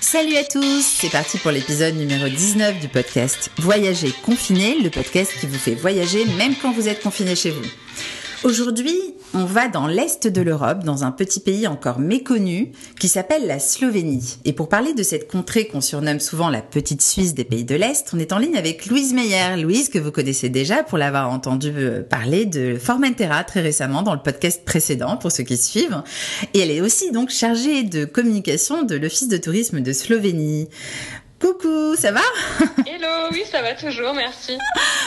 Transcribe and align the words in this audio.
Salut 0.00 0.36
à 0.36 0.44
tous, 0.44 0.84
c'est 1.00 1.10
parti 1.10 1.38
pour 1.38 1.50
l'épisode 1.50 1.96
numéro 1.96 2.28
19 2.28 2.78
du 2.78 2.88
podcast 2.88 3.50
Voyager 3.58 4.12
confiné, 4.24 4.78
le 4.80 4.90
podcast 4.90 5.32
qui 5.40 5.46
vous 5.46 5.58
fait 5.58 5.74
voyager 5.74 6.24
même 6.36 6.54
quand 6.62 6.70
vous 6.72 6.88
êtes 6.88 7.02
confiné 7.02 7.34
chez 7.34 7.50
vous. 7.50 7.64
Aujourd'hui, 8.44 8.96
on 9.38 9.44
va 9.44 9.68
dans 9.68 9.86
l'est 9.86 10.26
de 10.26 10.40
l'Europe, 10.40 10.82
dans 10.82 11.04
un 11.04 11.12
petit 11.12 11.38
pays 11.38 11.68
encore 11.68 12.00
méconnu 12.00 12.72
qui 12.98 13.06
s'appelle 13.06 13.46
la 13.46 13.60
Slovénie. 13.60 14.38
Et 14.44 14.52
pour 14.52 14.68
parler 14.68 14.94
de 14.94 15.04
cette 15.04 15.30
contrée 15.30 15.68
qu'on 15.68 15.80
surnomme 15.80 16.18
souvent 16.18 16.50
la 16.50 16.60
petite 16.60 17.02
Suisse 17.02 17.34
des 17.34 17.44
pays 17.44 17.64
de 17.64 17.76
l'Est, 17.76 18.10
on 18.12 18.18
est 18.18 18.32
en 18.32 18.38
ligne 18.38 18.56
avec 18.56 18.86
Louise 18.86 19.14
Meyer. 19.14 19.62
Louise, 19.62 19.90
que 19.90 20.00
vous 20.00 20.10
connaissez 20.10 20.48
déjà 20.48 20.82
pour 20.82 20.98
l'avoir 20.98 21.30
entendu 21.30 21.70
euh, 21.76 22.02
parler 22.02 22.46
de 22.46 22.76
Formentera 22.78 23.44
très 23.44 23.60
récemment 23.60 24.02
dans 24.02 24.14
le 24.14 24.22
podcast 24.22 24.64
précédent, 24.64 25.16
pour 25.16 25.30
ceux 25.30 25.44
qui 25.44 25.56
suivent. 25.56 26.02
Et 26.52 26.58
elle 26.58 26.72
est 26.72 26.80
aussi 26.80 27.12
donc 27.12 27.30
chargée 27.30 27.84
de 27.84 28.04
communication 28.04 28.82
de 28.82 28.96
l'Office 28.96 29.28
de 29.28 29.36
tourisme 29.36 29.82
de 29.82 29.92
Slovénie. 29.92 30.68
Coucou, 31.40 31.94
ça 31.96 32.10
va 32.10 32.20
Hello, 32.86 33.28
oui, 33.30 33.44
ça 33.50 33.62
va 33.62 33.74
toujours, 33.74 34.12
merci. 34.12 34.58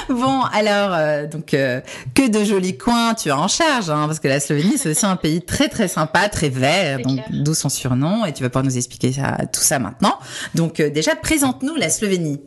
Bon, 0.08 0.42
alors, 0.54 0.94
euh, 0.94 1.28
donc, 1.28 1.54
euh, 1.54 1.82
que 2.16 2.30
de 2.30 2.44
jolis 2.46 2.78
coins 2.78 3.14
tu 3.16 3.32
as 3.32 3.38
en 3.38 3.50
charge, 3.50 3.90
hein, 3.90 4.06
parce 4.08 4.20
que 4.20 4.30
la 4.30 4.40
Slovénie, 4.40 4.78
c'est 4.78 4.90
aussi 4.90 5.06
un 5.06 5.18
pays 5.18 5.42
très, 5.42 5.68
très 5.68 5.90
sympa, 5.90 6.30
très 6.30 6.48
vert, 6.48 7.00
donc 7.00 7.20
d'où 7.30 7.54
son 7.54 7.68
surnom, 7.68 8.26
et 8.26 8.34
tu 8.34 8.44
vas 8.44 8.50
pouvoir 8.50 8.64
nous 8.64 8.78
expliquer 8.78 9.12
ça, 9.12 9.38
tout 9.52 9.60
ça 9.60 9.80
maintenant. 9.80 10.18
Donc, 10.56 10.80
euh, 10.80 10.90
déjà, 10.90 11.16
présente-nous 11.16 11.76
la 11.76 11.90
Slovénie. 11.90 12.40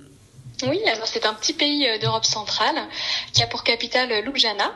Oui, 0.66 0.80
alors 0.86 1.06
c'est 1.06 1.26
un 1.26 1.34
petit 1.34 1.52
pays 1.52 1.86
d'Europe 2.00 2.24
centrale 2.24 2.76
qui 3.32 3.42
a 3.42 3.46
pour 3.46 3.64
capitale 3.64 4.24
Ljubljana. 4.24 4.72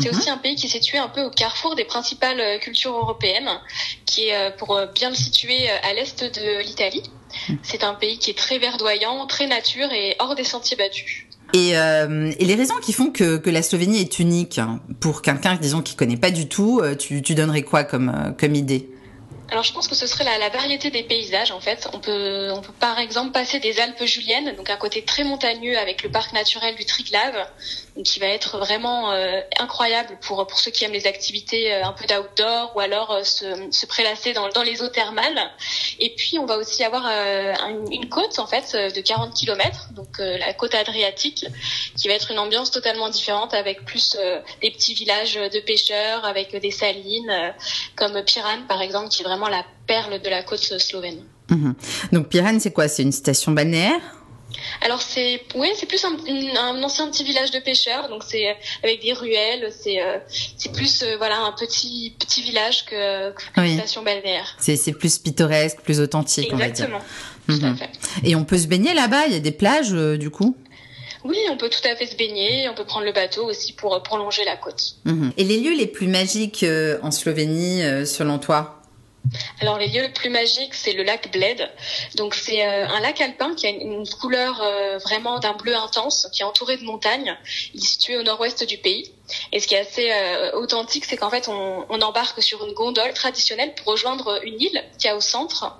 C'est 0.00 0.10
aussi 0.10 0.30
un 0.30 0.38
pays 0.38 0.56
qui 0.56 0.66
est 0.66 0.70
situé 0.70 0.98
un 0.98 1.08
peu 1.08 1.22
au 1.22 1.30
carrefour 1.30 1.76
des 1.76 1.84
principales 1.84 2.58
cultures 2.60 2.96
européennes, 2.96 3.50
qui 4.06 4.28
est, 4.28 4.56
pour 4.56 4.80
bien 4.94 5.10
le 5.10 5.14
situer, 5.14 5.68
à 5.68 5.92
l'est 5.92 6.24
de 6.24 6.62
l'Italie. 6.62 7.02
C'est 7.62 7.84
un 7.84 7.94
pays 7.94 8.18
qui 8.18 8.30
est 8.30 8.38
très 8.38 8.58
verdoyant, 8.58 9.26
très 9.26 9.46
nature 9.46 9.90
et 9.92 10.16
hors 10.18 10.34
des 10.34 10.44
sentiers 10.44 10.76
battus. 10.76 11.26
Et, 11.54 11.78
euh, 11.78 12.30
et 12.38 12.44
les 12.44 12.54
raisons 12.54 12.74
qui 12.82 12.92
font 12.92 13.10
que, 13.10 13.38
que 13.38 13.48
la 13.48 13.62
Slovénie 13.62 14.00
est 14.00 14.18
unique 14.18 14.58
hein, 14.58 14.80
pour 15.00 15.22
quelqu'un, 15.22 15.56
disons, 15.56 15.80
qui 15.80 15.96
connaît 15.96 16.18
pas 16.18 16.30
du 16.30 16.46
tout, 16.46 16.80
euh, 16.82 16.94
tu, 16.94 17.22
tu 17.22 17.34
donnerais 17.34 17.62
quoi 17.62 17.84
comme, 17.84 18.10
euh, 18.10 18.30
comme 18.32 18.54
idée? 18.54 18.90
Alors 19.50 19.64
je 19.64 19.72
pense 19.72 19.88
que 19.88 19.94
ce 19.94 20.06
serait 20.06 20.24
la, 20.24 20.36
la, 20.36 20.50
variété 20.50 20.90
des 20.90 21.02
paysages 21.02 21.52
en 21.52 21.60
fait. 21.60 21.88
On 21.94 22.00
peut, 22.00 22.50
on 22.52 22.60
peut 22.60 22.72
par 22.78 22.98
exemple 22.98 23.32
passer 23.32 23.58
des 23.60 23.80
Alpes 23.80 24.04
juliennes, 24.04 24.54
donc 24.56 24.68
un 24.68 24.76
côté 24.76 25.02
très 25.02 25.24
montagneux 25.24 25.78
avec 25.78 26.02
le 26.02 26.10
parc 26.10 26.32
naturel 26.34 26.74
du 26.76 26.84
Triglav, 26.84 27.46
qui 28.04 28.20
va 28.20 28.26
être 28.26 28.58
vraiment 28.58 29.10
euh, 29.12 29.40
incroyable 29.58 30.18
pour 30.20 30.46
pour 30.46 30.58
ceux 30.58 30.70
qui 30.70 30.84
aiment 30.84 30.92
les 30.92 31.06
activités 31.06 31.72
euh, 31.72 31.84
un 31.84 31.92
peu 31.92 32.04
d'outdoor 32.06 32.76
ou 32.76 32.80
alors 32.80 33.10
euh, 33.10 33.24
se, 33.24 33.46
se 33.70 33.86
prélasser 33.86 34.34
dans, 34.34 34.48
dans 34.50 34.62
les 34.62 34.82
eaux 34.82 34.88
thermales. 34.88 35.50
Et 35.98 36.14
puis 36.14 36.38
on 36.38 36.44
va 36.44 36.58
aussi 36.58 36.84
avoir 36.84 37.06
une, 37.06 37.90
une, 37.90 38.08
côte 38.10 38.38
en 38.38 38.46
fait 38.46 38.76
de 38.76 39.00
40 39.00 39.34
km, 39.34 39.88
donc 39.92 40.18
la 40.18 40.52
côte 40.52 40.74
adriatique, 40.74 41.46
qui 41.96 42.08
va 42.08 42.14
être 42.14 42.30
une 42.30 42.38
ambiance 42.38 42.70
totalement 42.70 43.08
différente 43.08 43.54
avec 43.54 43.84
plus 43.84 44.16
des 44.60 44.70
petits 44.70 44.94
villages 44.94 45.34
de 45.34 45.60
pêcheurs, 45.60 46.24
avec 46.24 46.54
des 46.56 46.70
salines 46.70 47.54
comme 47.96 48.22
Piran 48.24 48.62
par 48.68 48.82
exemple, 48.82 49.08
qui 49.08 49.22
est 49.22 49.24
vraiment 49.24 49.37
la 49.46 49.64
perle 49.86 50.20
de 50.20 50.28
la 50.28 50.42
côte 50.42 50.58
slovène. 50.58 51.22
Mhm. 51.50 51.74
Donc 52.12 52.28
Piran, 52.28 52.58
c'est 52.58 52.72
quoi? 52.72 52.88
C'est 52.88 53.04
une 53.04 53.12
station 53.12 53.52
balnéaire? 53.52 54.00
Alors 54.80 55.02
c'est 55.02 55.42
oui 55.54 55.68
c'est 55.76 55.86
plus 55.86 56.04
un, 56.04 56.16
un, 56.56 56.82
ancien 56.82 57.08
petit 57.10 57.24
village 57.24 57.50
de 57.50 57.58
pêcheurs 57.58 58.08
donc 58.08 58.22
c'est 58.26 58.48
euh, 58.48 58.54
avec 58.82 59.02
des 59.02 59.12
ruelles 59.12 59.70
c'est 59.78 60.00
euh, 60.02 60.18
c'est 60.56 60.72
plus 60.72 61.02
euh, 61.02 61.16
voilà 61.18 61.40
un 61.40 61.52
petit 61.52 62.14
petit 62.18 62.42
village 62.42 62.86
que, 62.86 63.30
que 63.30 63.60
une 63.60 63.78
station 63.78 64.02
balnéaire. 64.02 64.56
C'est 64.58 64.76
c'est 64.76 64.92
plus 64.92 65.18
pittoresque 65.18 65.80
plus 65.82 66.00
authentique 66.00 66.50
Exactement. 66.52 67.00
on 67.48 67.52
va 67.52 67.58
dire. 67.58 67.68
Mhm. 67.70 67.78
Et 68.24 68.36
on 68.36 68.44
peut 68.44 68.58
se 68.58 68.66
baigner 68.66 68.94
là-bas? 68.94 69.26
Il 69.26 69.32
y 69.32 69.36
a 69.36 69.40
des 69.40 69.52
plages 69.52 69.92
du 69.92 70.30
coup? 70.30 70.56
Oui, 71.24 71.38
on 71.50 71.56
peut 71.56 71.68
tout 71.68 71.86
à 71.86 71.96
fait 71.96 72.06
se 72.06 72.16
baigner. 72.16 72.68
On 72.68 72.74
peut 72.74 72.84
prendre 72.84 73.04
le 73.04 73.12
bateau 73.12 73.44
aussi 73.44 73.72
pour 73.72 74.02
prolonger 74.02 74.44
la 74.44 74.56
côte. 74.56 74.96
Mhm. 75.04 75.32
Et 75.36 75.44
les 75.44 75.60
lieux 75.60 75.76
les 75.76 75.86
plus 75.86 76.08
magiques 76.08 76.64
en 77.02 77.10
Slovénie, 77.10 77.82
selon 78.06 78.38
toi? 78.38 78.77
Alors 79.60 79.78
les 79.78 79.88
lieux 79.88 80.02
les 80.02 80.08
plus 80.12 80.30
magiques, 80.30 80.74
c'est 80.74 80.92
le 80.92 81.02
lac 81.02 81.30
Bled. 81.32 81.70
Donc 82.16 82.34
c'est 82.34 82.66
euh, 82.66 82.88
un 82.88 83.00
lac 83.00 83.20
alpin 83.20 83.54
qui 83.54 83.66
a 83.66 83.70
une, 83.70 84.08
couleur 84.08 84.60
euh, 84.62 84.98
vraiment 84.98 85.38
d'un 85.38 85.52
bleu 85.52 85.74
intense, 85.74 86.28
qui 86.32 86.42
est 86.42 86.44
entouré 86.44 86.76
de 86.76 86.84
montagnes. 86.84 87.36
Il 87.74 87.82
est 87.82 87.86
situé 87.86 88.16
au 88.16 88.22
nord-ouest 88.22 88.64
du 88.64 88.78
pays. 88.78 89.12
Et 89.52 89.60
ce 89.60 89.66
qui 89.66 89.74
est 89.74 89.80
assez 89.80 90.10
euh, 90.10 90.52
authentique, 90.52 91.04
c'est 91.04 91.16
qu'en 91.16 91.30
fait, 91.30 91.48
on, 91.48 91.84
on, 91.88 92.00
embarque 92.00 92.42
sur 92.42 92.64
une 92.66 92.72
gondole 92.72 93.12
traditionnelle 93.12 93.74
pour 93.74 93.92
rejoindre 93.92 94.40
une 94.44 94.60
île 94.60 94.82
qui 94.98 95.08
est 95.08 95.12
au 95.12 95.20
centre. 95.20 95.76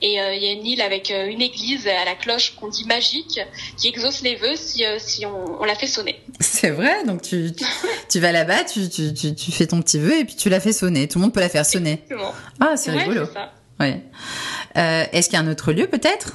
Et 0.00 0.14
il 0.14 0.42
y 0.42 0.48
a 0.48 0.52
une 0.52 0.66
île 0.66 0.82
avec 0.82 1.10
une 1.10 1.40
église 1.40 1.88
à 1.88 2.04
la 2.04 2.14
cloche 2.14 2.54
qu'on 2.56 2.68
dit 2.68 2.84
magique, 2.84 3.40
qui 3.76 3.88
exauce 3.88 4.22
les 4.22 4.36
vœux 4.36 4.54
si, 4.56 4.84
si 4.98 5.26
on, 5.26 5.60
on, 5.60 5.64
la 5.64 5.74
fait 5.74 5.86
sonner. 5.86 6.20
C'est 6.40 6.70
vrai, 6.70 7.04
donc 7.04 7.22
tu, 7.22 7.52
tu, 7.52 7.64
tu 8.08 8.20
vas 8.20 8.32
là-bas, 8.32 8.64
tu, 8.64 8.88
tu, 8.88 9.34
tu, 9.34 9.52
fais 9.52 9.66
ton 9.66 9.80
petit 9.82 9.98
vœu 9.98 10.18
et 10.18 10.24
puis 10.24 10.36
tu 10.36 10.48
la 10.48 10.60
fais 10.60 10.72
sonner. 10.72 11.08
Tout 11.08 11.18
le 11.18 11.22
monde 11.22 11.32
peut 11.32 11.40
la 11.40 11.48
faire 11.48 11.66
sonner. 11.66 12.02
Exactement. 12.04 12.32
Ah, 12.60 12.76
c'est 12.76 12.90
rigolo. 12.90 13.26
Ouais. 13.80 14.00
Euh, 14.76 15.04
Est-ce 15.12 15.28
qu'il 15.28 15.38
y 15.38 15.42
a 15.42 15.44
un 15.44 15.50
autre 15.50 15.72
lieu 15.72 15.86
peut-être? 15.86 16.34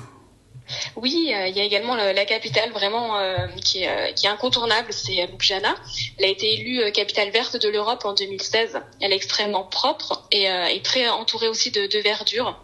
Oui, 0.96 1.32
euh, 1.34 1.48
il 1.48 1.56
y 1.56 1.62
a 1.62 1.64
également 1.64 1.96
la, 1.96 2.26
capitale 2.26 2.72
vraiment 2.72 3.18
euh, 3.18 3.48
qui, 3.64 3.84
est, 3.84 3.90
euh, 3.90 4.12
qui, 4.14 4.26
est, 4.26 4.30
incontournable, 4.30 4.92
c'est 4.92 5.26
Ljubljana. 5.26 5.76
Elle 6.18 6.26
a 6.26 6.28
été 6.28 6.54
élue 6.54 6.92
capitale 6.92 7.30
verte 7.30 7.62
de 7.62 7.70
l'Europe 7.70 8.06
en 8.06 8.14
2016. 8.14 8.80
Elle 9.02 9.14
est 9.14 9.16
extrêmement 9.16 9.64
propre 9.64 10.28
et, 10.32 10.46
et 10.46 10.82
très 10.82 11.08
entourée 11.10 11.48
aussi 11.48 11.72
de 11.72 12.00
verdure 12.00 12.60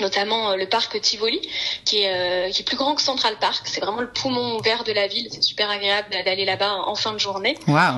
notamment 0.00 0.50
euh, 0.50 0.56
le 0.56 0.66
parc 0.66 1.00
Tivoli, 1.00 1.40
qui 1.84 2.02
est, 2.02 2.12
euh, 2.12 2.50
qui 2.50 2.62
est 2.62 2.64
plus 2.64 2.76
grand 2.76 2.94
que 2.94 3.02
Central 3.02 3.36
Park. 3.40 3.66
C'est 3.66 3.80
vraiment 3.80 4.00
le 4.00 4.10
poumon 4.10 4.58
vert 4.60 4.84
de 4.84 4.92
la 4.92 5.06
ville. 5.06 5.28
C'est 5.30 5.42
super 5.42 5.70
agréable 5.70 6.08
d'aller 6.24 6.44
là-bas 6.44 6.74
en 6.86 6.94
fin 6.94 7.12
de 7.12 7.18
journée. 7.18 7.56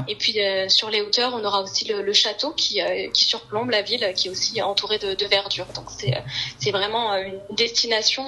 Et 0.09 0.15
puis 0.15 0.41
euh, 0.41 0.69
sur 0.69 0.91
les 0.91 1.01
hauteurs, 1.01 1.35
on 1.35 1.45
aura 1.45 1.63
aussi 1.63 1.87
le, 1.87 2.03
le 2.03 2.13
château 2.13 2.53
qui, 2.53 2.81
qui 3.13 3.25
surplombe 3.25 3.71
la 3.71 3.83
ville, 3.83 4.13
qui 4.15 4.29
est 4.29 4.31
aussi 4.31 4.61
entouré 4.63 4.99
de, 4.99 5.15
de 5.15 5.27
verdure. 5.27 5.67
Donc 5.75 5.87
c'est 5.99 6.15
c'est 6.59 6.71
vraiment 6.71 7.15
une 7.17 7.41
destination 7.57 8.25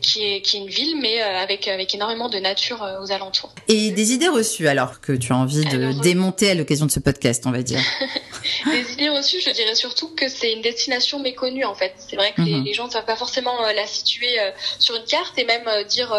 qui 0.00 0.24
est 0.24 0.40
qui 0.40 0.56
est 0.56 0.60
une 0.60 0.68
ville, 0.68 0.96
mais 1.00 1.20
avec 1.20 1.68
avec 1.68 1.94
énormément 1.94 2.28
de 2.28 2.38
nature 2.38 2.86
aux 3.02 3.12
alentours. 3.12 3.52
Et 3.68 3.90
des 3.90 4.12
idées 4.12 4.28
reçues 4.28 4.68
alors 4.68 5.00
que 5.00 5.12
tu 5.12 5.32
as 5.32 5.36
envie 5.36 5.64
de 5.64 5.92
démonter 6.02 6.50
à 6.50 6.54
l'occasion 6.54 6.86
de 6.86 6.90
ce 6.90 7.00
podcast, 7.00 7.44
on 7.46 7.52
va 7.52 7.62
dire. 7.62 7.80
des 8.70 8.92
idées 8.92 9.08
reçues, 9.08 9.40
je 9.40 9.50
dirais 9.50 9.74
surtout 9.74 10.08
que 10.14 10.28
c'est 10.28 10.52
une 10.52 10.62
destination 10.62 11.18
méconnue 11.18 11.64
en 11.64 11.74
fait. 11.74 11.94
C'est 11.98 12.16
vrai 12.16 12.32
que 12.32 12.42
les, 12.42 12.54
mhm. 12.54 12.64
les 12.64 12.72
gens 12.74 12.86
ne 12.86 12.92
savent 12.92 13.04
pas 13.04 13.16
forcément 13.16 13.64
euh, 13.64 13.72
la 13.72 13.86
situer 13.86 14.40
euh, 14.40 14.50
sur 14.78 14.94
une 14.96 15.04
carte 15.04 15.38
et 15.38 15.44
même 15.44 15.66
euh, 15.66 15.84
dire 15.84 16.14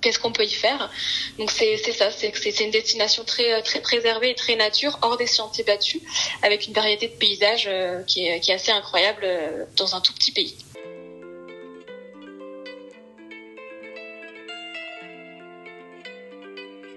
qu'est-ce 0.00 0.18
qu'on 0.18 0.32
peut 0.32 0.44
y 0.44 0.50
faire. 0.50 0.90
Donc 1.38 1.50
c'est 1.50 1.76
ça, 1.92 2.10
c'est 2.10 2.60
une 2.60 2.70
destination 2.70 3.24
très 3.24 3.62
très 3.62 3.80
préservée 3.80 4.30
et 4.30 4.34
très 4.34 4.56
nature, 4.56 4.98
hors 5.02 5.16
des 5.16 5.26
sentiers 5.26 5.64
battus, 5.64 6.02
avec 6.42 6.66
une 6.66 6.74
variété 6.74 7.08
de 7.08 7.14
paysages 7.14 7.70
qui 8.06 8.26
est, 8.26 8.40
qui 8.40 8.50
est 8.50 8.54
assez 8.54 8.72
incroyable 8.72 9.26
dans 9.76 9.94
un 9.94 10.00
tout 10.00 10.12
petit 10.12 10.32
pays. 10.32 10.56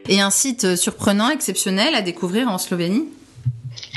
Et 0.09 0.21
un 0.21 0.29
site 0.29 0.75
surprenant, 0.77 1.29
exceptionnel 1.29 1.93
à 1.93 2.01
découvrir 2.01 2.47
en 2.47 2.57
Slovénie? 2.57 3.09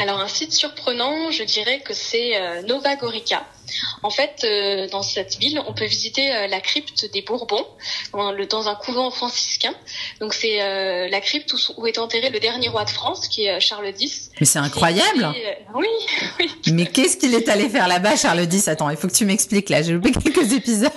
Alors 0.00 0.20
un 0.20 0.28
site 0.28 0.52
surprenant, 0.52 1.30
je 1.30 1.44
dirais 1.44 1.80
que 1.80 1.94
c'est 1.94 2.62
Nova 2.62 2.96
Gorica. 2.96 3.44
En 4.02 4.10
fait, 4.10 4.44
euh, 4.44 4.88
dans 4.88 5.02
cette 5.02 5.36
ville, 5.38 5.60
on 5.66 5.72
peut 5.72 5.84
visiter 5.84 6.34
euh, 6.34 6.46
la 6.46 6.60
crypte 6.60 7.10
des 7.12 7.22
Bourbons 7.22 7.66
dans, 8.12 8.68
un 8.68 8.74
couvent 8.74 9.10
franciscain. 9.10 9.72
Donc 10.20 10.34
c'est 10.34 10.62
euh, 10.62 11.08
la 11.08 11.20
crypte 11.20 11.54
où, 11.76 11.86
est 11.86 11.98
enterré 11.98 12.30
le 12.30 12.40
dernier 12.40 12.68
roi 12.68 12.84
de 12.84 12.90
France, 12.90 13.28
qui 13.28 13.46
est 13.46 13.60
Charles 13.60 13.92
X. 13.98 14.30
Mais 14.40 14.46
c'est 14.46 14.58
incroyable. 14.58 15.32
oui, 15.74 15.86
oui. 16.38 16.50
Mais 16.72 16.86
qu'est-ce 16.86 17.16
qu'il 17.16 17.34
est 17.34 17.48
allé 17.48 17.68
faire 17.68 17.88
là-bas, 17.88 18.16
Charles 18.16 18.42
X? 18.42 18.68
Attends, 18.68 18.90
il 18.90 18.96
faut 18.96 19.08
que 19.08 19.14
tu 19.14 19.24
m'expliques 19.24 19.68
là. 19.68 19.82
J'ai 19.82 19.92
loupé 19.92 20.12
quelques 20.24 20.52
épisodes. 20.52 20.90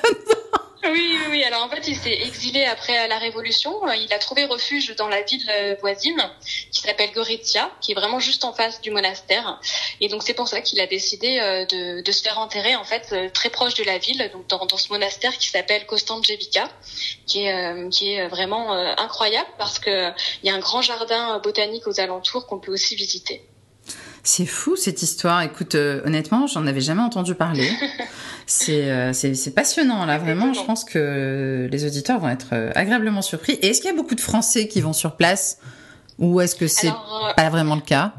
Oui, 0.85 1.17
oui, 1.29 1.43
Alors 1.45 1.63
en 1.63 1.69
fait, 1.69 1.87
il 1.87 1.95
s'est 1.95 2.11
exilé 2.11 2.65
après 2.65 3.07
la 3.07 3.17
Révolution. 3.17 3.89
Il 3.93 4.11
a 4.11 4.19
trouvé 4.19 4.43
refuge 4.43 4.93
dans 4.97 5.07
la 5.07 5.21
ville 5.21 5.49
euh, 5.49 5.75
voisine 5.79 6.21
qui 6.71 6.81
s'appelle 6.81 7.11
Gorizia, 7.13 7.71
qui 7.79 7.93
est 7.93 7.95
vraiment 7.95 8.19
juste 8.19 8.43
en 8.43 8.51
face 8.51 8.81
du 8.81 8.91
monastère. 8.91 9.61
Et 10.01 10.09
donc 10.09 10.23
c'est 10.23 10.33
pour 10.33 10.49
ça 10.49 10.59
qu'il 10.59 10.81
a 10.81 10.87
décidé 10.87 11.39
euh, 11.39 11.65
de, 11.65 12.01
de, 12.01 12.11
se 12.11 12.21
faire 12.21 12.37
enterrer 12.37 12.75
en 12.75 12.83
fait 12.83 13.09
euh, 13.13 13.29
très 13.29 13.49
proche 13.49 13.75
de 13.75 13.83
la 13.85 13.97
ville, 13.97 14.29
donc 14.33 14.47
dans, 14.47 14.65
dans 14.65 14.77
ce 14.77 14.89
monastère 14.89 15.37
qui 15.37 15.47
s'appelle 15.47 15.85
Kostanjevica, 15.85 16.69
qui 17.27 17.45
est 17.45 17.89
qui 17.89 18.13
est 18.13 18.27
vraiment 18.27 18.73
incroyable 18.73 19.49
parce 19.57 19.79
que 19.79 20.11
il 20.43 20.47
y 20.47 20.49
a 20.49 20.55
un 20.55 20.59
grand 20.59 20.81
jardin 20.81 21.39
botanique 21.39 21.87
aux 21.87 21.99
alentours 21.99 22.45
qu'on 22.45 22.59
peut 22.59 22.73
aussi 22.73 22.95
visiter. 22.95 23.41
C'est 24.23 24.45
fou 24.45 24.75
cette 24.75 25.01
histoire. 25.01 25.41
Écoute, 25.41 25.75
honnêtement, 25.75 26.47
j'en 26.47 26.65
avais 26.65 26.81
jamais 26.81 27.01
entendu 27.01 27.35
parler. 27.35 27.69
Euh, 28.69 29.13
c'est 29.13 29.35
c'est 29.35 29.51
passionnant 29.51 30.05
là 30.05 30.17
vraiment. 30.17 30.53
Je 30.53 30.63
pense 30.63 30.83
que 30.83 31.67
les 31.71 31.85
auditeurs 31.85 32.19
vont 32.19 32.29
être 32.29 32.47
euh, 32.53 32.71
agréablement 32.75 33.21
surpris. 33.21 33.53
Et 33.53 33.67
est-ce 33.67 33.81
qu'il 33.81 33.89
y 33.89 33.93
a 33.93 33.95
beaucoup 33.95 34.15
de 34.15 34.21
Français 34.21 34.67
qui 34.67 34.81
vont 34.81 34.93
sur 34.93 35.15
place? 35.15 35.59
Ou 36.19 36.41
est-ce 36.41 36.55
que 36.55 36.67
c'est 36.67 36.89
euh, 36.89 37.33
pas 37.35 37.49
vraiment 37.49 37.75
le 37.75 37.81
cas? 37.81 38.13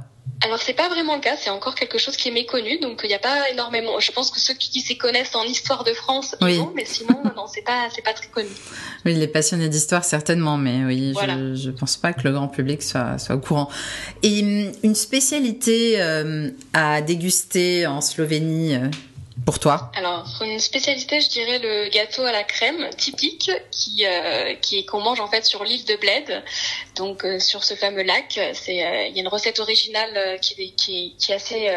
Alors 0.45 0.61
c'est 0.61 0.75
pas 0.75 0.89
vraiment 0.89 1.15
le 1.15 1.21
cas, 1.21 1.37
c'est 1.39 1.51
encore 1.51 1.75
quelque 1.75 1.97
chose 1.97 2.17
qui 2.17 2.29
est 2.29 2.33
méconnu, 2.33 2.79
donc 2.79 3.01
il 3.03 3.09
n'y 3.09 3.15
a 3.15 3.19
pas 3.19 3.49
énormément. 3.51 3.99
Je 3.99 4.13
pense 4.13 4.31
que 4.31 4.39
ceux 4.39 4.55
qui 4.55 4.81
s'y 4.81 4.99
connaissent 4.99 5.35
en 5.35 5.45
histoire 5.45 5.85
de 5.85 5.93
France, 5.93 6.37
oui. 6.43 6.61
mais 6.75 6.85
sinon 6.85 7.23
non, 7.37 7.47
c'est 7.47 7.63
pas 7.63 7.89
c'est 7.95 8.05
pas 8.05 8.13
très 8.13 8.29
connu. 8.29 8.51
Oui, 9.07 9.15
les 9.15 9.27
passionnés 9.27 9.69
d'histoire 9.71 10.05
certainement, 10.05 10.59
mais 10.59 10.85
oui, 10.85 11.15
je, 11.19 11.55
je 11.55 11.71
pense 11.71 11.97
pas 11.97 12.13
que 12.13 12.23
le 12.25 12.33
grand 12.33 12.49
public 12.49 12.83
soit 12.83 13.19
soit 13.19 13.35
au 13.35 13.41
courant. 13.41 13.71
Et 14.23 14.43
hum, 14.43 14.73
une 14.83 14.95
spécialité 14.95 16.01
euh, 16.03 16.51
à 16.75 17.01
déguster 17.01 17.87
en 17.87 18.01
Slovénie. 18.01 18.77
Euh, 19.45 19.51
pour 19.55 19.59
toi 19.59 19.91
Alors, 19.97 20.27
une 20.43 20.59
spécialité, 20.59 21.21
je 21.21 21.29
dirais 21.29 21.59
le 21.59 21.89
gâteau 21.91 22.23
à 22.23 22.33
la 22.33 22.45
crème 22.45 22.89
typique 22.97 23.51
qui 23.71 24.05
euh, 24.07 24.55
qui 24.61 24.85
qu'on 24.87 25.01
mange 25.01 25.21
en 25.21 25.29
fait 25.29 25.45
sur 25.45 25.65
l'île 25.65 25.85
de 25.85 25.97
Bled, 25.97 26.43
donc 26.97 27.25
euh, 27.25 27.39
sur 27.39 27.65
ce 27.65 27.75
fameux 27.75 28.03
lac. 28.03 28.39
C'est 28.55 28.85
euh, 28.85 29.07
il 29.09 29.15
y 29.15 29.19
a 29.19 29.23
une 29.23 29.29
recette 29.29 29.61
originale 29.61 30.39
qui 30.41 30.55
qui 30.75 31.15
qui 31.19 31.33
est 31.33 31.35
assez 31.35 31.69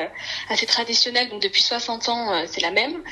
assez 0.49 0.65
traditionnelle, 0.65 1.29
donc 1.29 1.41
depuis 1.41 1.61
60 1.61 2.09
ans 2.09 2.45
c'est 2.47 2.61
la 2.61 2.71
même. 2.71 3.03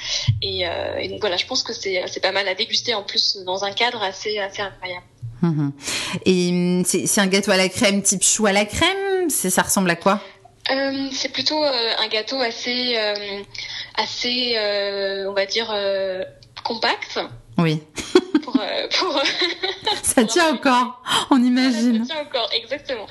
Et, 0.41 0.63
et, 0.99 1.07
donc 1.09 1.19
voilà, 1.19 1.37
je 1.37 1.45
pense 1.45 1.63
que 1.63 1.73
c'est 1.73 2.03
c'est 2.07 2.21
pas 2.21 2.31
mal 2.31 2.47
à 2.47 2.55
déguster 2.55 2.93
en 2.93 3.03
plus 3.03 3.37
dans 3.45 3.63
un 3.63 3.71
cadre 3.71 4.01
assez 4.01 4.39
assez 4.39 4.61
incroyable. 4.61 5.05
Mmh 5.41 5.69
et 6.25 6.49
hum, 6.49 6.85
c'est 6.85 7.19
un 7.19 7.27
gâteau 7.27 7.51
à 7.51 7.57
la 7.57 7.67
crème 7.69 8.01
type 8.01 8.23
chou 8.23 8.45
à 8.45 8.53
la 8.53 8.65
crème? 8.65 9.29
C'est 9.29 9.49
ça 9.49 9.63
ressemble 9.63 9.89
à 9.89 9.95
quoi? 9.95 10.21
Euh, 10.71 11.07
c'est 11.11 11.29
plutôt 11.31 11.63
euh, 11.63 11.91
un 11.99 12.07
gâteau 12.07 12.39
assez, 12.39 12.95
euh, 12.97 13.43
assez, 13.95 14.55
on 15.27 15.33
va 15.33 15.45
dire, 15.45 15.73
compact. 16.63 17.19
Oui. 17.57 17.81
pour, 18.43 18.53
pour 18.53 19.23
ça 20.03 20.23
tient 20.25 20.53
encore, 20.53 21.01
on 21.31 21.41
imagine. 21.43 22.05
Ça 22.05 22.13
tient 22.13 22.23
encore, 22.23 22.49
exactement. 22.53 23.07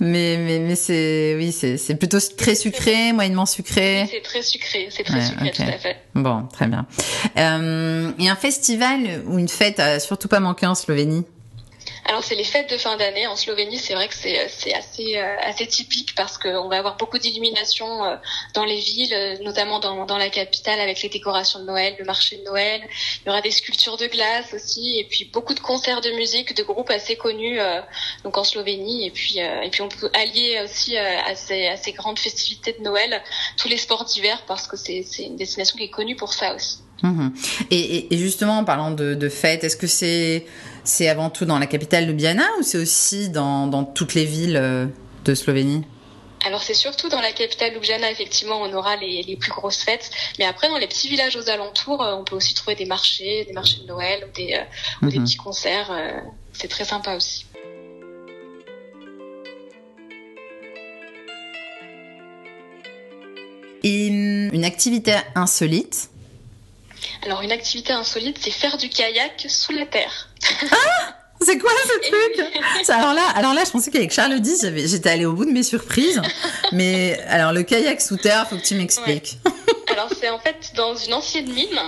Mais 0.00 0.36
mais 0.38 0.58
mais 0.60 0.76
c'est 0.76 1.34
oui 1.36 1.50
c'est 1.52 1.76
c'est 1.76 1.96
plutôt 1.96 2.18
très 2.36 2.54
sucré, 2.54 3.12
moyennement 3.12 3.46
sucré. 3.46 4.06
C'est 4.10 4.22
très 4.22 4.42
sucré, 4.42 4.88
c'est 4.90 5.04
très 5.04 5.24
sucré 5.24 5.50
tout 5.50 5.62
à 5.62 5.78
fait. 5.78 5.96
Bon, 6.14 6.46
très 6.52 6.66
bien. 6.66 6.86
Euh, 7.36 8.12
et 8.18 8.28
un 8.28 8.36
festival 8.36 9.22
ou 9.26 9.38
une 9.38 9.48
fête 9.48 9.80
à 9.80 10.00
surtout 10.00 10.28
pas 10.28 10.40
manquer 10.40 10.66
en 10.66 10.74
Slovénie? 10.74 11.24
Alors 12.08 12.24
c'est 12.24 12.36
les 12.36 12.44
fêtes 12.44 12.70
de 12.70 12.78
fin 12.78 12.96
d'année 12.96 13.26
en 13.26 13.36
Slovénie. 13.36 13.76
C'est 13.76 13.92
vrai 13.92 14.08
que 14.08 14.14
c'est 14.14 14.48
c'est 14.48 14.72
assez 14.72 15.18
euh, 15.18 15.36
assez 15.42 15.66
typique 15.66 16.14
parce 16.14 16.38
qu'on 16.38 16.66
va 16.66 16.78
avoir 16.78 16.96
beaucoup 16.96 17.18
d'illuminations 17.18 18.02
euh, 18.02 18.16
dans 18.54 18.64
les 18.64 18.78
villes, 18.78 19.12
euh, 19.12 19.36
notamment 19.42 19.78
dans 19.78 20.06
dans 20.06 20.16
la 20.16 20.30
capitale 20.30 20.80
avec 20.80 21.02
les 21.02 21.10
décorations 21.10 21.60
de 21.60 21.66
Noël, 21.66 21.96
le 21.98 22.06
marché 22.06 22.38
de 22.38 22.44
Noël. 22.44 22.80
Il 23.20 23.26
y 23.26 23.28
aura 23.28 23.42
des 23.42 23.50
sculptures 23.50 23.98
de 23.98 24.06
glace 24.06 24.54
aussi 24.54 24.98
et 24.98 25.04
puis 25.04 25.26
beaucoup 25.26 25.52
de 25.52 25.60
concerts 25.60 26.00
de 26.00 26.10
musique 26.12 26.56
de 26.56 26.62
groupes 26.62 26.88
assez 26.88 27.16
connus 27.16 27.58
donc 28.24 28.38
en 28.38 28.44
Slovénie 28.44 29.06
et 29.06 29.10
puis 29.10 29.38
et 29.38 29.68
puis 29.70 29.82
on 29.82 29.88
peut 29.88 30.10
allier 30.14 30.62
aussi 30.64 30.96
à 30.96 31.34
ces 31.34 31.66
à 31.66 31.76
ces 31.76 31.92
grandes 31.92 32.18
festivités 32.18 32.72
de 32.72 32.82
Noël 32.82 33.22
tous 33.58 33.68
les 33.68 33.76
sports 33.76 34.06
d'hiver 34.06 34.44
parce 34.46 34.66
que 34.66 34.78
c'est 34.78 35.02
c'est 35.02 35.24
une 35.24 35.36
destination 35.36 35.76
qui 35.76 35.84
est 35.84 35.90
connue 35.90 36.16
pour 36.16 36.32
ça 36.32 36.54
aussi. 36.54 36.78
Mmh 37.02 37.28
et, 37.70 38.12
et, 38.12 38.18
justement, 38.18 38.58
en 38.58 38.64
parlant 38.64 38.90
de, 38.90 39.14
de 39.14 39.28
fêtes, 39.28 39.62
est-ce 39.62 39.76
que 39.76 39.86
c'est 39.86 40.46
c'est 40.88 41.08
avant 41.08 41.28
tout 41.28 41.44
dans 41.44 41.58
la 41.58 41.66
capitale 41.66 42.06
Ljubljana 42.06 42.46
ou 42.58 42.62
c'est 42.62 42.78
aussi 42.78 43.28
dans, 43.28 43.66
dans 43.66 43.84
toutes 43.84 44.14
les 44.14 44.24
villes 44.24 44.56
euh, 44.56 44.86
de 45.24 45.34
Slovénie? 45.34 45.84
Alors 46.46 46.62
c'est 46.62 46.74
surtout 46.74 47.08
dans 47.08 47.20
la 47.20 47.32
capitale 47.32 47.74
Ljubljana, 47.74 48.10
effectivement, 48.10 48.62
on 48.62 48.72
aura 48.72 48.96
les, 48.96 49.22
les, 49.22 49.36
plus 49.36 49.50
grosses 49.50 49.82
fêtes. 49.82 50.10
Mais 50.38 50.46
après, 50.46 50.68
dans 50.68 50.78
les 50.78 50.86
petits 50.86 51.08
villages 51.08 51.36
aux 51.36 51.50
alentours, 51.50 52.02
euh, 52.02 52.14
on 52.14 52.24
peut 52.24 52.36
aussi 52.36 52.54
trouver 52.54 52.74
des 52.74 52.86
marchés, 52.86 53.44
des 53.44 53.52
marchés 53.52 53.80
de 53.82 53.86
Noël 53.86 54.26
ou 54.28 54.34
des, 54.34 54.54
euh, 54.54 55.06
ou 55.06 55.10
des 55.10 55.18
mmh 55.18 55.24
petits 55.24 55.36
concerts. 55.36 55.90
c'est 56.52 56.68
très 56.68 56.84
sympa 56.84 57.16
aussi. 57.16 57.44
Et 63.84 64.08
hum, 64.08 64.54
une 64.54 64.64
activité 64.64 65.16
insolite? 65.34 66.08
Alors 67.22 67.42
une 67.42 67.52
activité 67.52 67.92
insolite, 67.92 68.38
c'est 68.40 68.50
faire 68.50 68.78
du 68.78 68.88
kayak 68.88 69.46
sous 69.48 69.72
la 69.72 69.86
terre. 69.86 70.27
Ah 70.70 71.14
c'est 71.40 71.58
quoi 71.58 71.70
ce 71.84 72.08
truc? 72.08 72.88
Alors 72.88 73.14
là, 73.14 73.22
alors 73.34 73.54
là, 73.54 73.62
je 73.64 73.70
pensais 73.70 73.90
qu'avec 73.90 74.12
Charles 74.12 74.40
X, 74.44 74.66
j'étais 74.86 75.10
allée 75.10 75.24
au 75.24 75.32
bout 75.32 75.44
de 75.44 75.52
mes 75.52 75.62
surprises. 75.62 76.20
Mais 76.72 77.20
alors 77.28 77.52
le 77.52 77.62
kayak 77.62 78.00
sous 78.00 78.16
terre, 78.16 78.48
faut 78.48 78.56
que 78.56 78.62
tu 78.62 78.74
m'expliques. 78.74 79.38
Alors 79.98 80.12
c'est 80.16 80.28
en 80.28 80.38
fait 80.38 80.74
dans 80.76 80.94
une 80.94 81.12
ancienne 81.12 81.52
mine, 81.52 81.80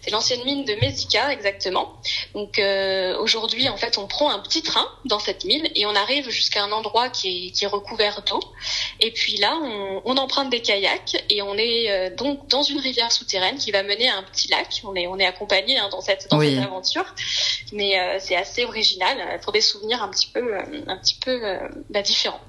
c'est 0.00 0.10
l'ancienne 0.10 0.42
mine 0.46 0.64
de 0.64 0.72
Mezika 0.76 1.30
exactement. 1.30 2.00
Donc 2.32 2.58
euh, 2.58 3.14
aujourd'hui 3.18 3.68
en 3.68 3.76
fait 3.76 3.98
on 3.98 4.06
prend 4.06 4.30
un 4.30 4.38
petit 4.38 4.62
train 4.62 4.88
dans 5.04 5.18
cette 5.18 5.44
mine 5.44 5.68
et 5.74 5.84
on 5.84 5.94
arrive 5.94 6.30
jusqu'à 6.30 6.64
un 6.64 6.72
endroit 6.72 7.10
qui 7.10 7.48
est, 7.48 7.50
qui 7.50 7.64
est 7.66 7.68
recouvert 7.68 8.22
d'eau. 8.22 8.40
Et 9.00 9.10
puis 9.10 9.36
là 9.36 9.54
on, 9.62 10.00
on, 10.06 10.16
emprunte 10.16 10.48
des 10.48 10.62
kayaks 10.62 11.22
et 11.28 11.42
on 11.42 11.58
est 11.58 11.90
euh, 11.90 12.16
donc 12.16 12.48
dans 12.48 12.62
une 12.62 12.78
rivière 12.78 13.12
souterraine 13.12 13.58
qui 13.58 13.70
va 13.70 13.82
mener 13.82 14.08
à 14.08 14.16
un 14.16 14.22
petit 14.22 14.48
lac. 14.48 14.80
On 14.84 14.94
est 14.94 15.06
on 15.06 15.18
est 15.18 15.26
accompagné 15.26 15.78
hein, 15.78 15.90
dans 15.90 16.00
cette 16.00 16.26
dans 16.30 16.40
cette 16.40 16.64
aventure, 16.64 17.14
mais 17.74 18.00
euh, 18.00 18.16
c'est 18.18 18.36
assez 18.36 18.64
original 18.64 19.38
pour 19.42 19.52
des 19.52 19.60
souvenirs 19.60 20.02
un 20.02 20.08
petit 20.08 20.28
peu 20.28 20.56
un 20.56 20.96
petit 20.96 21.16
peu 21.16 21.42
bah, 21.90 22.00
différents. 22.00 22.40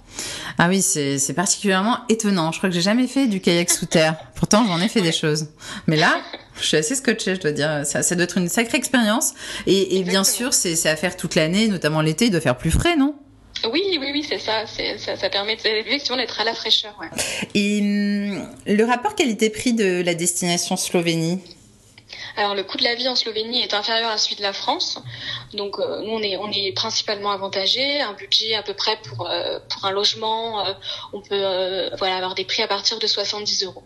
Ah 0.57 0.67
oui, 0.67 0.81
c'est 0.81 1.33
particulièrement 1.33 1.99
étonnant. 2.09 2.51
Je 2.51 2.57
crois 2.57 2.69
que 2.69 2.75
j'ai 2.75 2.81
jamais 2.81 3.07
fait 3.07 3.27
du 3.27 3.39
kayak 3.39 3.69
sous 3.69 3.85
terre. 3.85 4.15
Pourtant, 4.35 4.65
j'en 4.67 4.79
ai 4.81 4.89
fait 4.89 5.01
des 5.01 5.11
choses. 5.11 5.47
Mais 5.87 5.95
là, 5.95 6.19
je 6.59 6.65
suis 6.67 6.77
assez 6.77 6.95
scotchée, 6.95 7.35
je 7.35 7.41
dois 7.41 7.51
dire. 7.51 7.81
Ça, 7.85 8.03
ça 8.03 8.15
doit 8.15 8.25
être 8.25 8.37
une 8.37 8.49
sacrée 8.49 8.77
expérience. 8.77 9.33
Et, 9.67 9.97
et 9.97 10.03
bien 10.03 10.23
sûr, 10.23 10.53
c'est 10.53 10.85
à 10.87 10.95
faire 10.95 11.15
toute 11.15 11.35
l'année, 11.35 11.67
notamment 11.67 12.01
l'été, 12.01 12.25
il 12.25 12.31
doit 12.31 12.41
faire 12.41 12.57
plus 12.57 12.71
frais, 12.71 12.95
non? 12.95 13.15
Oui, 13.71 13.81
oui, 13.99 14.09
oui, 14.13 14.25
c'est 14.27 14.39
ça. 14.39 14.65
ça. 14.65 15.15
Ça 15.17 15.29
permet 15.29 15.53
effectivement 15.53 16.17
d'être 16.17 16.39
à 16.39 16.43
la 16.43 16.53
fraîcheur. 16.53 16.93
Ouais. 16.99 17.09
Et 17.55 17.79
hum, 17.81 18.47
le 18.65 18.83
rapport 18.83 19.15
qualité-prix 19.15 19.73
de 19.73 20.01
la 20.01 20.15
destination 20.15 20.77
Slovénie? 20.77 21.39
Alors 22.37 22.55
le 22.55 22.63
coût 22.63 22.77
de 22.77 22.83
la 22.83 22.95
vie 22.95 23.07
en 23.07 23.15
Slovénie 23.15 23.61
est 23.61 23.73
inférieur 23.73 24.09
à 24.09 24.17
celui 24.17 24.35
de 24.35 24.41
la 24.41 24.53
France, 24.53 25.01
donc 25.53 25.79
euh, 25.79 26.01
nous 26.01 26.11
on 26.11 26.21
est 26.21 26.37
on 26.37 26.51
est 26.51 26.73
principalement 26.73 27.31
avantagé, 27.31 28.01
un 28.01 28.13
budget 28.13 28.55
à 28.55 28.63
peu 28.63 28.73
près 28.73 28.97
pour 29.03 29.27
euh, 29.27 29.59
pour 29.69 29.85
un 29.85 29.91
logement, 29.91 30.65
euh, 30.65 30.73
on 31.13 31.21
peut 31.21 31.89
voilà 31.97 32.15
avoir 32.17 32.35
des 32.35 32.45
prix 32.45 32.63
à 32.63 32.67
partir 32.67 32.99
de 32.99 33.07
70 33.07 33.63
euros. 33.63 33.83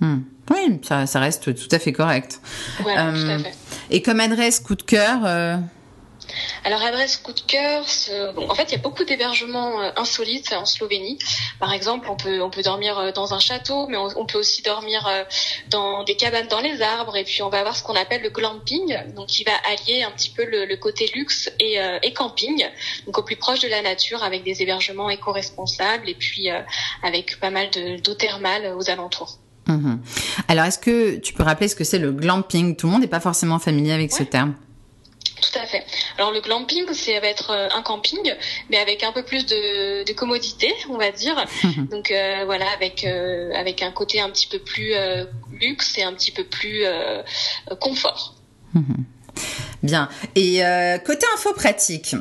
Hmm. 0.00 0.20
Oui, 0.50 0.80
ça, 0.82 1.06
ça 1.06 1.20
reste 1.20 1.54
tout 1.54 1.68
à 1.74 1.78
fait 1.78 1.92
correct. 1.92 2.40
Voilà, 2.80 3.12
tout 3.12 3.28
à 3.28 3.38
fait. 3.38 3.54
Et 3.90 4.02
comme 4.02 4.20
adresse 4.20 4.58
coup 4.60 4.74
de 4.74 4.82
cœur 4.82 5.20
alors 6.64 6.82
adresse 6.82 7.16
coup 7.16 7.32
de 7.32 7.40
cœur, 7.40 7.84
en 8.36 8.54
fait 8.54 8.64
il 8.64 8.72
y 8.72 8.74
a 8.74 8.78
beaucoup 8.78 9.04
d'hébergements 9.04 9.80
euh, 9.80 9.90
insolites 9.96 10.52
en 10.52 10.64
Slovénie. 10.64 11.18
Par 11.58 11.72
exemple, 11.72 12.08
on 12.10 12.16
peut 12.16 12.42
on 12.42 12.50
peut 12.50 12.62
dormir 12.62 12.98
euh, 12.98 13.12
dans 13.12 13.34
un 13.34 13.38
château, 13.38 13.86
mais 13.88 13.96
on, 13.96 14.26
peut 14.26 14.38
aussi 14.38 14.62
dormir 14.62 15.06
euh, 15.06 15.24
dans 15.68 16.04
des 16.04 16.16
cabanes 16.16 16.48
dans 16.48 16.60
les 16.60 16.82
arbres. 16.82 17.16
Et 17.16 17.24
puis 17.24 17.42
on 17.42 17.48
va 17.48 17.60
avoir 17.60 17.76
ce 17.76 17.82
qu'on 17.82 17.94
appelle 17.94 18.22
le 18.22 18.30
glamping, 18.30 18.96
donc 19.14 19.28
qui 19.28 19.44
va 19.44 19.52
allier 19.70 20.02
un 20.02 20.10
petit 20.10 20.30
peu 20.30 20.44
le, 20.44 20.76
côté 20.76 21.10
luxe 21.14 21.50
et, 21.58 21.78
et, 22.02 22.12
camping, 22.14 22.64
donc 23.04 23.18
au 23.18 23.22
plus 23.22 23.36
proche 23.36 23.60
de 23.60 23.68
la 23.68 23.82
nature, 23.82 24.22
avec 24.22 24.44
des 24.44 24.62
hébergements 24.62 25.10
éco-responsables 25.10 26.08
et 26.08 26.14
puis 26.14 26.48
avec 27.02 27.38
pas 27.38 27.50
mal 27.50 27.68
d'eau 28.02 28.14
thermale 28.14 28.74
aux 28.76 28.88
alentours. 28.88 29.38
Mmh 29.66 29.96
Alors, 30.48 30.64
est-ce 30.64 30.78
que 30.78 31.16
tu 31.16 31.34
peux 31.34 31.42
rappeler 31.42 31.68
ce 31.68 31.76
que 31.76 31.84
c'est 31.84 31.98
le 31.98 32.12
glamping? 32.12 32.76
Tout 32.76 32.86
le 32.86 32.92
monde 32.92 33.02
n'est 33.02 33.08
pas 33.08 33.20
forcément 33.20 33.58
familier 33.58 33.92
avec 33.92 34.12
ce 34.12 34.22
terme. 34.22 34.54
Alors 36.20 36.34
le 36.34 36.42
glamping, 36.42 36.84
ça 36.92 37.18
va 37.18 37.28
être 37.28 37.50
euh, 37.50 37.68
un 37.74 37.80
camping, 37.80 38.20
mais 38.68 38.76
avec 38.76 39.02
un 39.02 39.10
peu 39.10 39.22
plus 39.22 39.46
de, 39.46 40.04
de 40.04 40.12
commodité, 40.12 40.70
on 40.90 40.98
va 40.98 41.10
dire. 41.12 41.46
Donc 41.90 42.10
euh, 42.10 42.42
voilà, 42.44 42.66
avec 42.76 43.04
euh, 43.04 43.50
avec 43.54 43.82
un 43.82 43.90
côté 43.90 44.20
un 44.20 44.28
petit 44.28 44.46
peu 44.46 44.58
plus 44.58 44.92
luxe 45.58 45.96
et 45.96 46.02
un 46.02 46.12
petit 46.12 46.30
peu 46.30 46.44
plus 46.44 46.84
confort. 47.80 48.34
Bien. 49.82 50.10
Et 50.36 50.60
côté 51.06 51.24
info 51.34 51.54
pratique, 51.54 52.14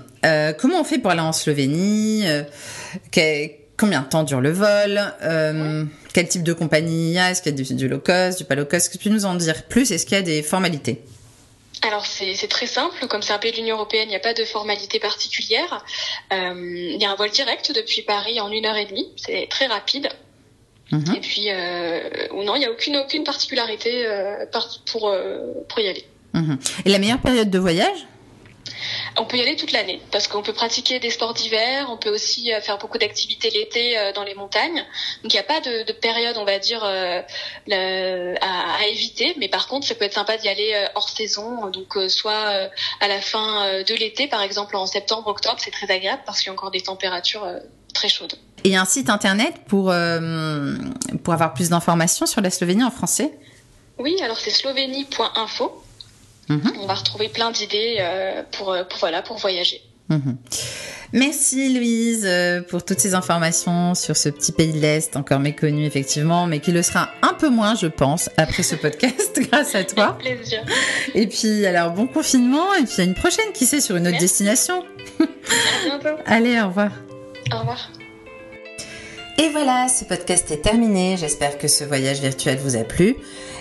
comment 0.58 0.80
on 0.80 0.86
fait 0.86 1.00
pour 1.00 1.12
aller 1.12 1.20
en 1.20 1.34
Slovénie 1.34 2.24
Combien 3.78 4.02
de 4.02 4.08
temps 4.08 4.24
dure 4.24 4.40
le 4.40 4.52
vol 4.52 5.02
Quel 6.14 6.28
type 6.30 6.44
de 6.44 6.54
compagnie 6.54 7.10
il 7.10 7.14
y 7.16 7.20
a 7.20 7.32
Est-ce 7.32 7.42
qu'il 7.42 7.52
y 7.52 7.56
a 7.56 7.64
du, 7.64 7.74
du 7.74 7.90
low 7.90 8.00
cost, 8.00 8.38
du 8.38 8.46
pas 8.46 8.56
low 8.56 8.64
cost? 8.64 8.76
Est-ce 8.86 8.90
que 8.92 8.98
tu 8.98 9.10
peux 9.10 9.14
nous 9.14 9.26
en 9.26 9.36
dire 9.36 9.64
plus? 9.64 9.92
Est-ce 9.92 10.06
qu'il 10.06 10.16
y 10.16 10.22
a 10.22 10.24
des 10.24 10.42
formalités? 10.42 11.04
Alors 11.82 12.06
c'est 12.06 12.48
très 12.48 12.68
simple, 12.68 13.08
comme 13.08 13.22
c'est 13.22 13.34
un 13.34 13.38
pays 13.38 13.52
de 13.52 13.58
l'Union 13.58 13.76
européenne, 13.76 14.08
il 14.08 14.12
n'y 14.12 14.16
a 14.16 14.20
pas 14.20 14.34
de 14.34 14.44
formalité 14.44 15.00
particulière. 15.00 15.86
Euh, 16.34 16.92
il 16.94 17.02
y 17.02 17.06
a 17.06 17.12
un 17.12 17.16
vol 17.16 17.30
direct 17.30 17.74
depuis 17.74 18.02
Paris 18.02 18.40
en 18.42 18.52
une 18.52 18.66
heure 18.66 18.76
et 18.76 18.86
demie, 18.86 19.08
c'est 19.16 19.48
très 19.50 19.68
rapide. 19.68 20.10
Mhm. 20.92 21.16
Et 21.16 21.20
puis, 21.20 21.46
euh, 21.48 22.28
non, 22.34 22.56
il 22.56 22.60
n'y 22.60 22.66
a 22.66 22.72
aucune 22.72 22.98
aucune 22.98 23.24
particularité 23.24 24.06
euh, 24.06 24.46
pour 24.86 25.16
pour 25.68 25.80
y 25.80 25.88
aller. 25.88 26.06
Mhm. 26.34 26.60
Et 26.86 26.90
la 26.90 27.00
meilleure 27.00 27.22
période 27.22 27.50
de 27.50 27.60
voyage? 27.60 28.08
On 29.20 29.26
peut 29.26 29.38
y 29.38 29.42
aller 29.42 29.56
toute 29.56 29.72
l'année 29.72 30.02
parce 30.12 30.28
qu'on 30.28 30.42
peut 30.42 30.54
pratiquer 30.54 31.00
des 31.00 31.10
sports 31.10 31.34
d'hiver, 31.34 31.88
on 31.90 31.98
peut 31.98 32.10
aussi 32.10 32.54
euh, 32.54 32.62
faire 32.62 32.78
beaucoup 32.78 32.98
d'activités 32.98 33.50
l'été 33.50 33.98
euh, 33.98 34.14
dans 34.14 34.24
les 34.24 34.34
montagnes. 34.34 34.86
Donc 35.24 35.34
il 35.34 35.36
n'y 35.36 35.40
a 35.40 35.44
pas 35.44 35.60
de, 35.60 35.86
de, 35.86 35.92
période, 35.92 36.38
on 36.38 36.46
va 36.46 36.58
dire, 36.58 36.84
euh, 36.84 37.22
à, 38.42 38.76
à, 38.80 38.86
éviter. 38.88 39.36
Mais 39.38 39.50
par 39.50 39.68
contre, 39.68 39.86
ça 39.86 39.96
peut 39.96 40.06
être 40.06 40.14
sympa 40.14 40.38
d'y 40.38 40.48
aller 40.48 40.88
hors 40.96 41.10
saison, 41.10 41.68
donc 41.68 41.98
soit 42.08 42.70
à 43.02 43.08
la 43.08 43.20
fin 43.20 43.82
de 43.84 43.94
l'été, 43.96 44.28
par 44.28 44.42
exemple 44.42 44.76
en 44.76 44.86
septembre, 44.86 45.28
octobre, 45.28 45.58
c'est 45.60 45.72
très 45.72 45.92
agréable 45.92 46.22
parce 46.26 46.40
qu'il 46.40 46.48
y 46.48 46.50
a 46.50 46.54
encore 46.54 46.72
des 46.72 46.82
températures 46.82 47.46
très 47.94 48.08
chaude. 48.08 48.34
Et 48.64 48.78
un 48.78 48.86
site 48.86 49.10
internet 49.10 49.54
pour, 49.68 49.94
pour 51.24 51.34
avoir 51.34 51.54
plus 51.54 51.70
d'informations 51.70 52.26
sur 52.26 52.42
la 52.42 52.50
Slovénie 52.50 52.84
en 52.84 52.92
français? 52.92 53.38
Oui, 53.98 54.16
alors 54.22 54.38
c'est 54.38 54.52
slovénie.info. 54.52 55.84
Mhm. 56.50 56.74
On 56.82 56.86
va 56.88 56.96
retrouver 56.96 57.30
plein 57.30 57.52
d'idées 57.52 57.98
pour, 58.52 58.76
pour, 58.90 59.00
voilà, 59.00 59.22
pour 59.22 59.38
voyager. 59.38 59.82
Mhm. 60.10 60.38
Merci 61.14 61.74
Louise 61.74 62.24
euh, 62.26 62.62
pour 62.62 62.84
toutes 62.86 63.00
ces 63.00 63.16
informations 63.16 63.96
sur 63.96 64.16
ce 64.16 64.30
petit 64.30 64.52
pays 64.52 64.72
de 64.74 64.80
l'Est, 64.80 65.16
encore 65.16 65.40
méconnu 65.40 65.86
effectivement, 65.86 66.46
mais 66.46 66.60
qui 66.60 66.72
le 66.72 66.84
sera 66.84 67.10
un 67.24 67.34
peu 67.34 67.50
moins, 67.50 67.74
je 67.76 67.88
pense, 67.88 68.30
après 68.38 68.62
ce 68.62 68.76
podcast, 68.76 69.40
grâce 69.52 69.74
à 69.74 69.84
toi. 69.84 70.18
Avec 70.20 70.38
plaisir. 70.38 70.64
Et 71.16 71.26
puis, 71.26 71.66
alors, 71.66 71.92
bon 71.92 72.06
confinement, 72.06 72.74
et 72.76 72.84
puis 72.84 73.02
à 73.02 73.06
une 73.06 73.16
prochaine, 73.16 73.52
qui 73.54 73.66
sait, 73.66 73.82
sur 73.82 73.96
une 73.96 74.08
autre 74.08 74.20
destination. 74.20 74.84
À 75.20 75.86
bientôt. 75.86 76.22
Allez, 76.26 76.60
au 76.60 76.68
revoir. 76.68 76.92
Au 77.52 77.60
revoir. 77.60 77.90
Et 79.42 79.48
voilà, 79.48 79.88
ce 79.88 80.04
podcast 80.04 80.52
est 80.52 80.62
terminé. 80.62 81.16
J'espère 81.16 81.58
que 81.58 81.70
ce 81.70 81.86
voyage 81.86 82.20
virtuel 82.20 82.58
vous 82.58 82.76
a 82.76 82.84
plu. 82.84 83.16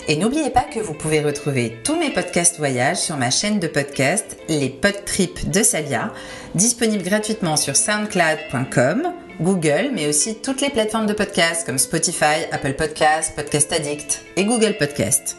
Et 0.09 0.17
n'oubliez 0.17 0.49
pas 0.49 0.63
que 0.63 0.81
vous 0.81 0.93
pouvez 0.93 1.21
retrouver 1.21 1.77
tous 1.85 1.97
mes 1.97 2.09
podcasts 2.09 2.57
voyages 2.57 2.97
sur 2.97 3.15
ma 3.15 3.29
chaîne 3.29 3.59
de 3.59 3.67
podcast, 3.67 4.35
les 4.49 4.67
Podtrips 4.67 5.49
de 5.49 5.63
Salia, 5.63 6.11
disponible 6.53 7.03
gratuitement 7.03 7.55
sur 7.55 7.77
soundcloud.com, 7.77 9.13
Google, 9.39 9.91
mais 9.93 10.07
aussi 10.07 10.35
toutes 10.35 10.59
les 10.59 10.69
plateformes 10.69 11.05
de 11.05 11.13
podcasts 11.13 11.65
comme 11.65 11.77
Spotify, 11.77 12.43
Apple 12.51 12.73
Podcasts, 12.73 13.33
Podcast 13.37 13.71
Addict 13.71 14.25
et 14.35 14.43
Google 14.43 14.75
Podcasts. 14.77 15.38